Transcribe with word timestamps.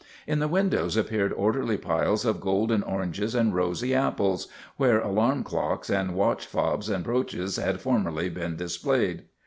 In 0.25 0.39
the 0.39 0.47
windows 0.47 0.97
appeared 0.97 1.31
orderly 1.31 1.77
piles 1.77 2.25
of 2.25 2.41
golden 2.41 2.81
oranges 2.81 3.35
and 3.35 3.53
rosy 3.53 3.93
apples, 3.93 4.47
where 4.75 4.99
alarm 4.99 5.43
clocks 5.43 5.91
and 5.91 6.15
watch 6.15 6.47
fobs 6.47 6.89
and 6.89 7.03
brooches 7.03 7.57
had 7.57 7.81
formerly 7.81 8.27
been 8.27 8.55
dis 8.55 8.77
played. 8.79 9.25